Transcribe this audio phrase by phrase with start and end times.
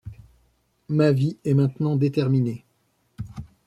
[0.89, 2.65] Ma vie est maintenant déterminée.